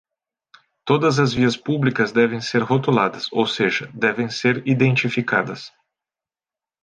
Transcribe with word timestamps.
Todas 0.83 1.19
as 1.19 1.31
vias 1.31 1.55
públicas 1.55 2.11
devem 2.11 2.41
ser 2.41 2.63
rotuladas, 2.63 3.27
ou 3.31 3.45
seja, 3.45 3.87
devem 3.93 4.31
ser 4.31 4.67
identificadas. 4.67 5.71